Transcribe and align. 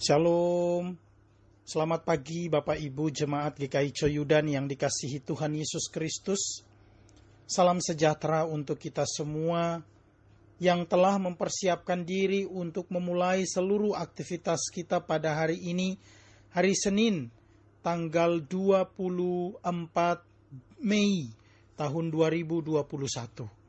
Shalom. 0.00 0.96
Selamat 1.60 2.08
pagi 2.08 2.48
Bapak 2.48 2.80
Ibu 2.80 3.12
Jemaat 3.12 3.60
GKI 3.60 3.92
Coyudan 3.92 4.48
yang 4.48 4.64
dikasihi 4.64 5.20
Tuhan 5.20 5.52
Yesus 5.52 5.92
Kristus. 5.92 6.64
Salam 7.44 7.84
sejahtera 7.84 8.48
untuk 8.48 8.80
kita 8.80 9.04
semua 9.04 9.84
yang 10.56 10.88
telah 10.88 11.20
mempersiapkan 11.20 12.00
diri 12.08 12.48
untuk 12.48 12.88
memulai 12.88 13.44
seluruh 13.44 13.92
aktivitas 13.92 14.72
kita 14.72 15.04
pada 15.04 15.36
hari 15.36 15.60
ini, 15.68 16.00
hari 16.56 16.72
Senin, 16.72 17.28
tanggal 17.84 18.40
24 18.40 19.60
Mei 20.80 21.28
tahun 21.76 22.08
2021. 22.08 23.59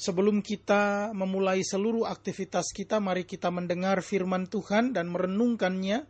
Sebelum 0.00 0.40
kita 0.40 1.12
memulai 1.12 1.60
seluruh 1.60 2.08
aktivitas 2.08 2.72
kita, 2.72 2.96
mari 3.04 3.28
kita 3.28 3.52
mendengar 3.52 4.00
firman 4.00 4.48
Tuhan 4.48 4.96
dan 4.96 5.12
merenungkannya 5.12 6.08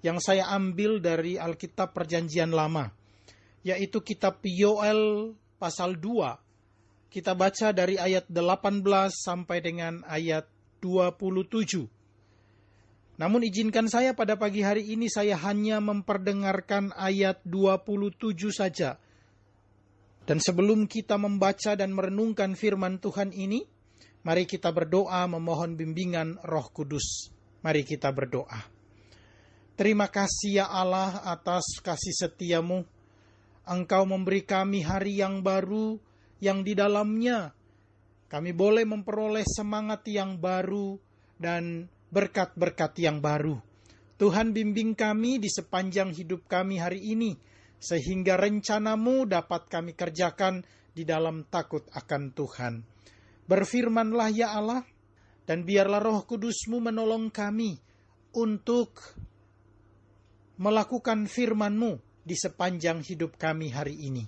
yang 0.00 0.16
saya 0.16 0.48
ambil 0.48 0.96
dari 0.96 1.36
Alkitab 1.36 1.92
Perjanjian 1.92 2.56
Lama, 2.56 2.88
yaitu 3.68 4.00
kitab 4.00 4.40
Yoel 4.40 5.36
pasal 5.60 6.00
2. 6.00 7.12
Kita 7.12 7.36
baca 7.36 7.76
dari 7.76 8.00
ayat 8.00 8.32
18 8.32 8.80
sampai 9.12 9.60
dengan 9.60 10.00
ayat 10.08 10.48
27. 10.80 11.84
Namun 13.20 13.44
izinkan 13.44 13.92
saya 13.92 14.16
pada 14.16 14.40
pagi 14.40 14.64
hari 14.64 14.88
ini 14.88 15.12
saya 15.12 15.36
hanya 15.36 15.84
memperdengarkan 15.84 16.96
ayat 16.96 17.44
27 17.44 18.48
saja 18.56 18.96
dan 20.22 20.38
sebelum 20.38 20.86
kita 20.86 21.18
membaca 21.18 21.74
dan 21.74 21.90
merenungkan 21.90 22.54
firman 22.54 23.02
Tuhan 23.02 23.34
ini, 23.34 23.66
mari 24.22 24.46
kita 24.46 24.70
berdoa 24.70 25.26
memohon 25.26 25.74
bimbingan 25.74 26.38
Roh 26.46 26.70
Kudus. 26.70 27.34
Mari 27.62 27.82
kita 27.82 28.10
berdoa. 28.14 28.58
Terima 29.74 30.06
kasih 30.06 30.62
ya 30.62 30.66
Allah 30.70 31.26
atas 31.26 31.82
kasih 31.82 32.14
setiamu. 32.14 32.86
Engkau 33.66 34.02
memberi 34.06 34.42
kami 34.42 34.82
hari 34.82 35.22
yang 35.22 35.42
baru 35.42 35.98
yang 36.42 36.66
di 36.66 36.74
dalamnya 36.74 37.54
kami 38.26 38.50
boleh 38.50 38.82
memperoleh 38.82 39.46
semangat 39.46 40.02
yang 40.10 40.38
baru 40.38 40.98
dan 41.38 41.86
berkat-berkat 42.10 42.98
yang 42.98 43.22
baru. 43.22 43.58
Tuhan 44.18 44.50
bimbing 44.54 44.98
kami 44.98 45.38
di 45.38 45.50
sepanjang 45.50 46.14
hidup 46.14 46.46
kami 46.46 46.78
hari 46.78 47.14
ini 47.14 47.51
sehingga 47.82 48.38
rencanamu 48.38 49.26
dapat 49.26 49.66
kami 49.66 49.98
kerjakan 49.98 50.62
di 50.94 51.02
dalam 51.02 51.42
takut 51.50 51.82
akan 51.90 52.30
Tuhan. 52.30 52.74
Berfirmanlah 53.50 54.30
ya 54.30 54.54
Allah, 54.54 54.86
dan 55.42 55.66
biarlah 55.66 55.98
roh 55.98 56.22
kudusmu 56.22 56.78
menolong 56.78 57.34
kami 57.34 57.74
untuk 58.38 59.02
melakukan 60.62 61.26
firmanmu 61.26 61.98
di 62.22 62.38
sepanjang 62.38 63.02
hidup 63.02 63.34
kami 63.34 63.74
hari 63.74 63.98
ini. 63.98 64.22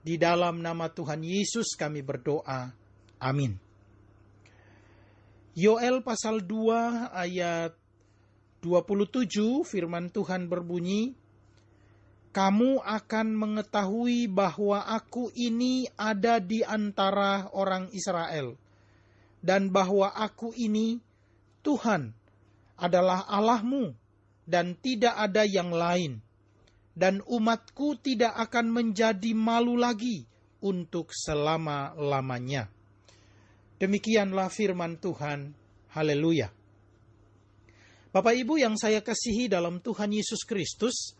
Di 0.00 0.16
dalam 0.16 0.62
nama 0.62 0.88
Tuhan 0.88 1.20
Yesus 1.20 1.74
kami 1.74 2.00
berdoa. 2.00 2.72
Amin. 3.20 3.58
Yoel 5.58 6.00
pasal 6.00 6.46
2 6.46 7.10
ayat 7.12 7.74
27 8.64 9.66
firman 9.66 10.08
Tuhan 10.08 10.48
berbunyi, 10.48 11.19
kamu 12.30 12.78
akan 12.78 13.26
mengetahui 13.34 14.30
bahwa 14.30 14.86
aku 14.86 15.34
ini 15.34 15.90
ada 15.98 16.38
di 16.38 16.62
antara 16.62 17.50
orang 17.50 17.90
Israel, 17.90 18.54
dan 19.42 19.74
bahwa 19.74 20.14
aku 20.14 20.54
ini 20.54 21.02
Tuhan 21.66 22.14
adalah 22.78 23.26
Allahmu, 23.26 23.92
dan 24.46 24.78
tidak 24.78 25.18
ada 25.18 25.42
yang 25.42 25.74
lain, 25.74 26.22
dan 26.94 27.18
umatku 27.26 27.98
tidak 27.98 28.34
akan 28.38 28.70
menjadi 28.70 29.34
malu 29.34 29.74
lagi 29.74 30.22
untuk 30.62 31.10
selama-lamanya. 31.10 32.70
Demikianlah 33.80 34.52
firman 34.52 35.00
Tuhan. 35.00 35.56
Haleluya. 35.90 36.52
Bapak 38.10 38.34
Ibu 38.36 38.58
yang 38.58 38.74
saya 38.76 39.00
kasihi 39.00 39.46
dalam 39.48 39.80
Tuhan 39.80 40.10
Yesus 40.12 40.42
Kristus, 40.44 41.14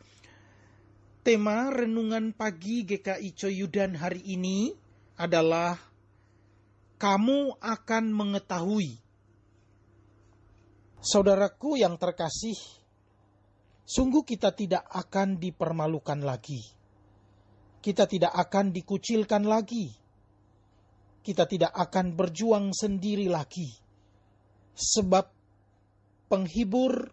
Tema 1.31 1.71
renungan 1.71 2.35
pagi 2.35 2.83
GKI 2.83 3.39
Coyudan 3.39 3.95
hari 3.95 4.19
ini 4.35 4.75
adalah 5.15 5.79
kamu 6.99 7.55
akan 7.55 8.05
mengetahui. 8.11 8.99
Saudaraku 10.99 11.79
yang 11.79 11.95
terkasih, 12.03 12.59
sungguh 13.87 14.27
kita 14.27 14.51
tidak 14.59 14.83
akan 14.91 15.39
dipermalukan 15.39 16.19
lagi. 16.19 16.67
Kita 17.79 18.11
tidak 18.11 18.35
akan 18.35 18.75
dikucilkan 18.75 19.47
lagi. 19.47 19.87
Kita 21.23 21.47
tidak 21.47 21.71
akan 21.79 22.19
berjuang 22.19 22.75
sendiri 22.75 23.31
lagi. 23.31 23.71
Sebab 24.75 25.31
penghibur, 26.27 27.07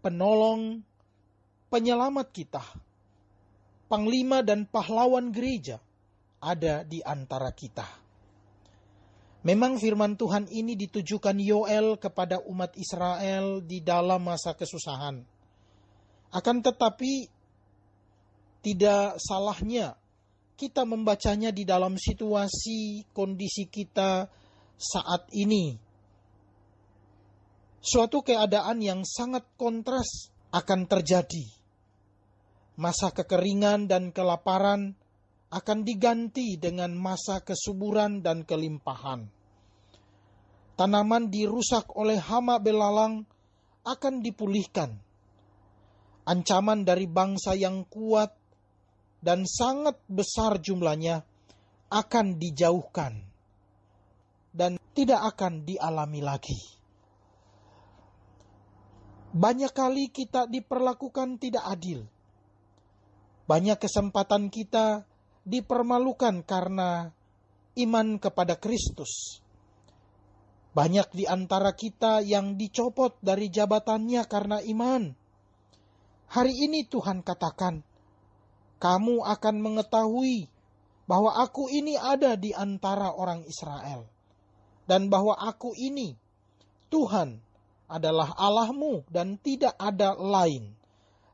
penolong, 0.00 0.80
penyelamat 1.68 2.32
kita 2.32 2.87
panglima 3.88 4.44
dan 4.44 4.68
pahlawan 4.68 5.32
gereja 5.32 5.80
ada 6.38 6.86
di 6.86 7.02
antara 7.02 7.50
kita. 7.50 7.88
Memang 9.42 9.80
firman 9.80 10.14
Tuhan 10.14 10.50
ini 10.52 10.76
ditujukan 10.76 11.40
Yoel 11.40 11.96
kepada 11.96 12.42
umat 12.44 12.76
Israel 12.76 13.64
di 13.64 13.80
dalam 13.80 14.28
masa 14.28 14.52
kesusahan. 14.52 15.24
Akan 16.28 16.60
tetapi 16.60 17.32
tidak 18.60 19.16
salahnya 19.16 19.96
kita 20.58 20.82
membacanya 20.82 21.54
di 21.54 21.62
dalam 21.62 21.94
situasi 21.96 23.08
kondisi 23.14 23.70
kita 23.70 24.26
saat 24.74 25.30
ini. 25.32 25.78
Suatu 27.78 28.20
keadaan 28.26 28.82
yang 28.82 29.06
sangat 29.06 29.46
kontras 29.54 30.34
akan 30.50 30.90
terjadi 30.90 31.57
masa 32.78 33.10
kekeringan 33.10 33.90
dan 33.90 34.14
kelaparan 34.14 34.94
akan 35.50 35.78
diganti 35.82 36.54
dengan 36.54 36.94
masa 36.94 37.42
kesuburan 37.42 38.22
dan 38.22 38.46
kelimpahan. 38.46 39.26
Tanaman 40.78 41.26
dirusak 41.26 41.90
oleh 41.98 42.22
hama 42.22 42.62
belalang 42.62 43.26
akan 43.82 44.14
dipulihkan. 44.22 44.94
Ancaman 46.28 46.86
dari 46.86 47.10
bangsa 47.10 47.58
yang 47.58 47.82
kuat 47.90 48.30
dan 49.18 49.42
sangat 49.42 49.98
besar 50.06 50.62
jumlahnya 50.62 51.24
akan 51.90 52.38
dijauhkan 52.38 53.16
dan 54.54 54.78
tidak 54.94 55.34
akan 55.34 55.66
dialami 55.66 56.20
lagi. 56.22 56.60
Banyak 59.34 59.72
kali 59.72 60.12
kita 60.14 60.46
diperlakukan 60.46 61.40
tidak 61.40 61.64
adil 61.64 62.06
banyak 63.48 63.80
kesempatan 63.80 64.52
kita 64.52 65.08
dipermalukan 65.48 66.44
karena 66.44 67.08
iman 67.80 68.20
kepada 68.20 68.60
Kristus. 68.60 69.40
Banyak 70.76 71.16
di 71.16 71.24
antara 71.24 71.72
kita 71.72 72.20
yang 72.20 72.60
dicopot 72.60 73.16
dari 73.24 73.48
jabatannya 73.48 74.22
karena 74.28 74.60
iman. 74.60 75.16
Hari 76.28 76.54
ini 76.68 76.84
Tuhan 76.84 77.24
katakan, 77.24 77.80
kamu 78.76 79.24
akan 79.24 79.56
mengetahui 79.64 80.44
bahwa 81.08 81.40
aku 81.40 81.72
ini 81.72 81.96
ada 81.96 82.36
di 82.36 82.52
antara 82.52 83.16
orang 83.16 83.48
Israel. 83.48 84.04
Dan 84.84 85.08
bahwa 85.08 85.40
aku 85.40 85.72
ini, 85.72 86.12
Tuhan, 86.92 87.40
adalah 87.88 88.36
Allahmu 88.36 89.08
dan 89.08 89.40
tidak 89.40 89.72
ada 89.80 90.12
lain 90.12 90.77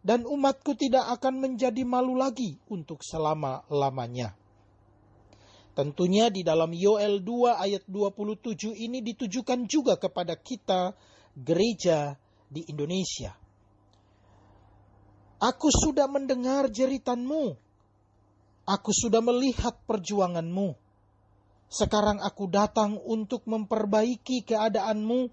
dan 0.04 0.28
umatku 0.28 0.76
tidak 0.76 1.08
akan 1.16 1.40
menjadi 1.40 1.80
malu 1.82 2.12
lagi 2.12 2.60
untuk 2.68 3.00
selama-lamanya. 3.00 4.36
Tentunya 5.74 6.28
di 6.30 6.44
dalam 6.44 6.70
Yoel 6.70 7.24
2 7.24 7.56
ayat 7.56 7.82
27 7.88 8.76
ini 8.78 9.00
ditujukan 9.00 9.64
juga 9.66 9.96
kepada 9.98 10.36
kita 10.38 10.94
gereja 11.34 12.14
di 12.46 12.68
Indonesia. 12.68 13.34
Aku 15.42 15.72
sudah 15.72 16.06
mendengar 16.06 16.70
jeritanmu. 16.70 17.58
Aku 18.70 18.90
sudah 18.94 19.18
melihat 19.18 19.74
perjuanganmu. 19.88 20.78
Sekarang 21.66 22.22
aku 22.22 22.46
datang 22.46 23.00
untuk 23.02 23.42
memperbaiki 23.50 24.46
keadaanmu 24.46 25.26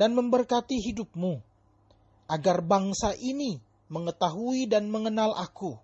dan 0.00 0.18
memberkati 0.18 0.82
hidupmu 0.82 1.47
agar 2.28 2.60
bangsa 2.60 3.16
ini 3.16 3.56
mengetahui 3.88 4.68
dan 4.68 4.92
mengenal 4.92 5.32
aku. 5.32 5.74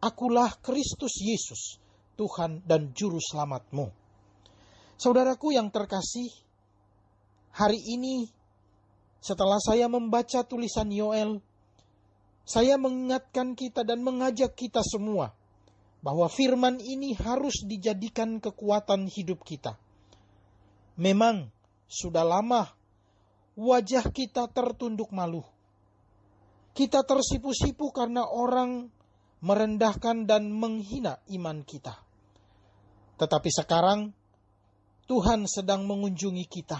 Akulah 0.00 0.56
Kristus 0.64 1.20
Yesus, 1.20 1.76
Tuhan 2.16 2.64
dan 2.64 2.96
Juru 2.96 3.20
Selamatmu. 3.20 3.92
Saudaraku 4.98 5.54
yang 5.54 5.68
terkasih, 5.70 6.32
hari 7.52 7.78
ini 7.78 8.26
setelah 9.20 9.60
saya 9.60 9.90
membaca 9.90 10.42
tulisan 10.46 10.88
Yoel, 10.88 11.42
saya 12.48 12.80
mengingatkan 12.80 13.52
kita 13.52 13.84
dan 13.84 14.00
mengajak 14.00 14.56
kita 14.56 14.80
semua 14.80 15.36
bahwa 16.00 16.30
firman 16.30 16.78
ini 16.80 17.12
harus 17.18 17.66
dijadikan 17.66 18.38
kekuatan 18.40 19.10
hidup 19.10 19.42
kita. 19.44 19.76
Memang 20.96 21.50
sudah 21.90 22.24
lama 22.24 22.70
wajah 23.58 24.06
kita 24.14 24.46
tertunduk 24.54 25.10
malu. 25.10 25.42
Kita 26.78 27.02
tersipu-sipu 27.02 27.90
karena 27.90 28.22
orang 28.22 28.86
merendahkan 29.42 30.30
dan 30.30 30.54
menghina 30.54 31.18
iman 31.34 31.66
kita. 31.66 31.98
Tetapi 33.18 33.50
sekarang 33.50 34.14
Tuhan 35.10 35.50
sedang 35.50 35.90
mengunjungi 35.90 36.46
kita. 36.46 36.78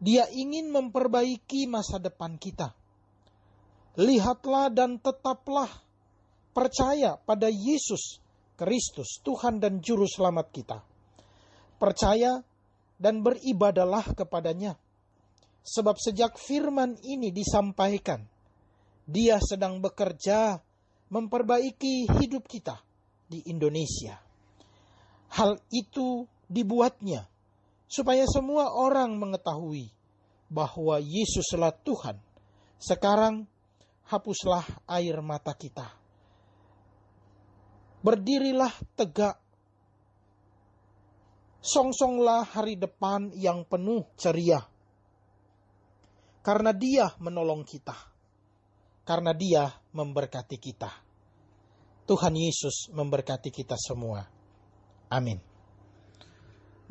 Dia 0.00 0.24
ingin 0.32 0.72
memperbaiki 0.72 1.68
masa 1.68 2.00
depan 2.00 2.40
kita 2.40 2.72
lihatlah 3.98 4.70
dan 4.70 5.02
tetaplah 5.02 5.66
percaya 6.54 7.18
pada 7.18 7.50
Yesus 7.50 8.22
Kristus, 8.54 9.18
Tuhan 9.26 9.58
dan 9.58 9.82
Juru 9.82 10.06
Selamat 10.06 10.54
kita. 10.54 10.78
Percaya 11.78 12.42
dan 12.98 13.22
beribadalah 13.22 14.06
kepadanya. 14.14 14.78
Sebab 15.62 15.98
sejak 15.98 16.38
firman 16.38 16.98
ini 17.02 17.30
disampaikan, 17.34 18.22
dia 19.08 19.40
sedang 19.40 19.80
bekerja 19.80 20.60
memperbaiki 21.08 22.12
hidup 22.20 22.44
kita 22.44 22.76
di 23.24 23.40
Indonesia. 23.48 24.20
Hal 25.32 25.56
itu 25.72 26.28
dibuatnya 26.44 27.24
supaya 27.88 28.28
semua 28.28 28.76
orang 28.76 29.16
mengetahui 29.16 29.88
bahwa 30.52 31.00
Yesuslah 31.00 31.72
Tuhan. 31.80 32.20
Sekarang 32.76 33.48
hapuslah 34.12 34.64
air 34.84 35.24
mata 35.24 35.56
kita. 35.56 35.88
Berdirilah 38.04 38.72
tegak. 38.92 39.40
Songsonglah 41.58 42.44
hari 42.54 42.76
depan 42.76 43.32
yang 43.34 43.64
penuh 43.64 44.04
ceria. 44.20 44.62
Karena 46.44 46.70
dia 46.72 47.12
menolong 47.18 47.66
kita. 47.66 48.17
Karena 49.08 49.32
dia 49.32 49.64
memberkati 49.96 50.60
kita. 50.60 50.92
Tuhan 52.04 52.36
Yesus 52.36 52.92
memberkati 52.92 53.48
kita 53.48 53.72
semua. 53.80 54.20
Amin. 55.08 55.40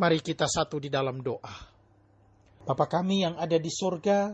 Mari 0.01 0.25
kita 0.25 0.49
satu 0.49 0.81
di 0.81 0.89
dalam 0.89 1.21
doa. 1.21 1.77
Bapa 2.65 2.89
kami 2.89 3.21
yang 3.21 3.37
ada 3.37 3.61
di 3.61 3.69
sorga, 3.69 4.33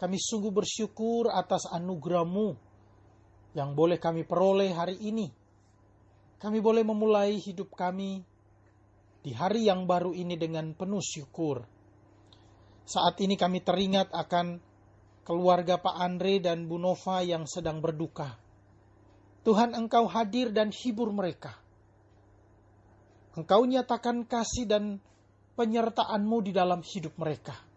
kami 0.00 0.16
sungguh 0.16 0.52
bersyukur 0.56 1.28
atas 1.28 1.68
anugerahmu 1.68 2.56
yang 3.52 3.76
boleh 3.76 4.00
kami 4.00 4.24
peroleh 4.24 4.72
hari 4.72 4.96
ini. 5.04 5.28
Kami 6.40 6.58
boleh 6.64 6.80
memulai 6.80 7.36
hidup 7.36 7.76
kami 7.76 8.24
di 9.20 9.36
hari 9.36 9.68
yang 9.68 9.84
baru 9.84 10.16
ini 10.16 10.34
dengan 10.40 10.72
penuh 10.72 11.04
syukur. 11.04 11.60
Saat 12.88 13.20
ini 13.20 13.36
kami 13.36 13.60
teringat 13.62 14.10
akan 14.10 14.71
keluarga 15.22 15.78
Pak 15.78 15.96
Andre 15.96 16.42
dan 16.42 16.66
Bu 16.66 16.78
Nova 16.78 17.22
yang 17.22 17.46
sedang 17.46 17.78
berduka. 17.78 18.34
Tuhan 19.42 19.74
Engkau 19.74 20.06
hadir 20.06 20.54
dan 20.54 20.70
hibur 20.70 21.10
mereka. 21.10 21.58
Engkau 23.34 23.66
nyatakan 23.66 24.28
kasih 24.28 24.68
dan 24.68 25.02
penyertaanmu 25.58 26.36
di 26.46 26.52
dalam 26.54 26.84
hidup 26.84 27.16
mereka 27.18 27.72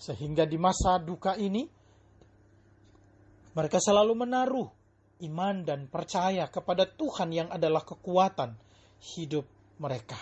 sehingga 0.00 0.48
di 0.48 0.56
masa 0.56 0.96
duka 0.96 1.36
ini, 1.36 1.68
mereka 3.52 3.76
selalu 3.76 4.24
menaruh 4.24 4.68
iman 5.28 5.60
dan 5.60 5.92
percaya 5.92 6.48
kepada 6.48 6.88
Tuhan 6.88 7.28
yang 7.28 7.48
adalah 7.52 7.84
kekuatan 7.84 8.56
hidup 9.12 9.44
mereka. 9.76 10.16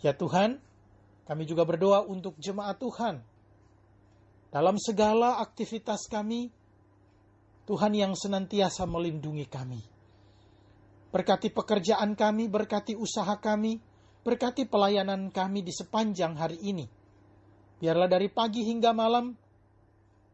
Ya 0.00 0.16
Tuhan, 0.16 0.56
kami 1.28 1.44
juga 1.44 1.68
berdoa 1.68 2.00
untuk 2.08 2.40
jemaat 2.40 2.80
Tuhan. 2.80 3.20
Dalam 4.48 4.80
segala 4.80 5.40
aktivitas 5.40 6.08
kami, 6.08 6.48
Tuhan 7.68 7.92
yang 7.92 8.16
senantiasa 8.16 8.88
melindungi 8.88 9.44
kami. 9.44 9.80
Berkati 11.12 11.52
pekerjaan 11.52 12.16
kami, 12.16 12.48
berkati 12.48 12.96
usaha 12.96 13.36
kami, 13.40 13.76
berkati 14.24 14.64
pelayanan 14.68 15.28
kami 15.32 15.64
di 15.64 15.72
sepanjang 15.72 16.36
hari 16.36 16.60
ini 16.64 16.98
Biarlah 17.78 18.10
dari 18.10 18.26
pagi 18.26 18.66
hingga 18.66 18.90
malam 18.90 19.30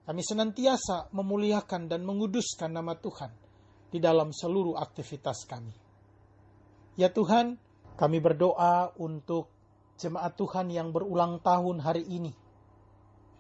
kami 0.05 0.23
senantiasa 0.25 1.13
memuliakan 1.13 1.93
dan 1.93 2.01
menguduskan 2.05 2.73
nama 2.73 2.97
Tuhan 2.97 3.33
di 3.93 4.01
dalam 4.01 4.33
seluruh 4.33 4.81
aktivitas 4.81 5.45
kami. 5.45 5.73
Ya 6.97 7.13
Tuhan, 7.13 7.61
kami 8.01 8.19
berdoa 8.21 8.97
untuk 8.97 9.53
jemaat 10.01 10.37
Tuhan 10.41 10.73
yang 10.73 10.89
berulang 10.89 11.41
tahun 11.45 11.85
hari 11.85 12.05
ini. 12.09 12.33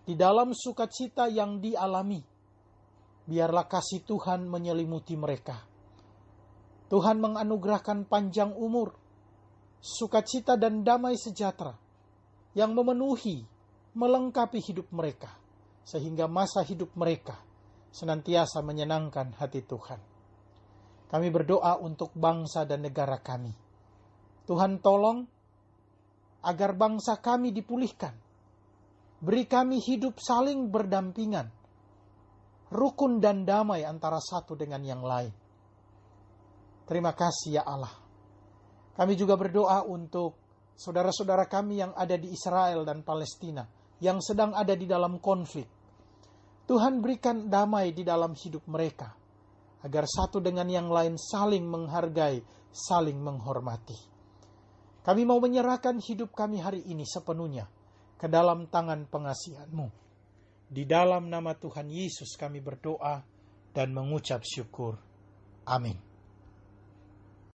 Di 0.04 0.12
dalam 0.12 0.52
sukacita 0.52 1.32
yang 1.32 1.64
dialami, 1.64 2.20
biarlah 3.24 3.64
kasih 3.64 4.04
Tuhan 4.04 4.44
menyelimuti 4.44 5.16
mereka. 5.16 5.56
Tuhan 6.92 7.18
menganugerahkan 7.24 8.04
panjang 8.04 8.52
umur, 8.52 8.92
sukacita 9.80 10.60
dan 10.60 10.84
damai 10.84 11.16
sejahtera 11.16 11.72
yang 12.52 12.76
memenuhi 12.76 13.48
melengkapi 13.96 14.60
hidup 14.60 14.92
mereka, 14.92 15.32
sehingga 15.88 16.28
masa 16.28 16.60
hidup 16.60 16.92
mereka 16.92 17.40
senantiasa 17.94 18.60
menyenangkan 18.60 19.32
hati 19.40 19.64
Tuhan. 19.64 20.02
Kami 21.08 21.28
berdoa 21.30 21.78
untuk 21.78 22.10
bangsa 22.12 22.66
dan 22.66 22.82
negara 22.82 23.22
kami. 23.22 23.54
Tuhan 24.44 24.82
tolong 24.82 25.24
agar 26.42 26.74
bangsa 26.74 27.22
kami 27.22 27.54
dipulihkan. 27.54 28.23
Beri 29.24 29.48
kami 29.48 29.80
hidup 29.80 30.20
saling 30.20 30.68
berdampingan, 30.68 31.48
rukun 32.68 33.24
dan 33.24 33.48
damai 33.48 33.80
antara 33.80 34.20
satu 34.20 34.52
dengan 34.52 34.84
yang 34.84 35.00
lain. 35.00 35.32
Terima 36.84 37.16
kasih 37.16 37.56
ya 37.56 37.64
Allah. 37.64 37.96
Kami 38.92 39.16
juga 39.16 39.40
berdoa 39.40 39.80
untuk 39.88 40.36
saudara-saudara 40.76 41.48
kami 41.48 41.80
yang 41.80 41.96
ada 41.96 42.20
di 42.20 42.36
Israel 42.36 42.84
dan 42.84 43.00
Palestina 43.00 43.64
yang 44.04 44.20
sedang 44.20 44.52
ada 44.52 44.76
di 44.76 44.84
dalam 44.84 45.16
konflik. 45.24 45.72
Tuhan 46.68 47.00
berikan 47.00 47.48
damai 47.48 47.96
di 47.96 48.04
dalam 48.04 48.36
hidup 48.36 48.68
mereka, 48.68 49.08
agar 49.88 50.04
satu 50.04 50.36
dengan 50.44 50.68
yang 50.68 50.92
lain 50.92 51.16
saling 51.16 51.64
menghargai, 51.64 52.44
saling 52.68 53.16
menghormati. 53.16 53.96
Kami 55.00 55.24
mau 55.24 55.40
menyerahkan 55.40 55.96
hidup 56.04 56.36
kami 56.36 56.60
hari 56.60 56.84
ini 56.84 57.08
sepenuhnya 57.08 57.64
ke 58.24 58.28
dalam 58.32 58.72
tangan 58.72 59.04
pengasihanmu. 59.04 59.92
Di 60.72 60.88
dalam 60.88 61.28
nama 61.28 61.52
Tuhan 61.52 61.92
Yesus 61.92 62.40
kami 62.40 62.64
berdoa 62.64 63.20
dan 63.76 63.92
mengucap 63.92 64.40
syukur. 64.40 64.96
Amin. 65.68 66.13